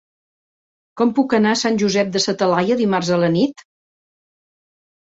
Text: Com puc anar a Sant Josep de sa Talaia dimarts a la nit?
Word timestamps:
Com 1.01 1.11
puc 1.19 1.35
anar 1.39 1.51
a 1.51 1.59
Sant 1.65 1.79
Josep 1.83 2.11
de 2.17 2.23
sa 2.25 2.37
Talaia 2.41 2.81
dimarts 2.83 3.15
a 3.19 3.23
la 3.27 3.33
nit? 3.39 3.65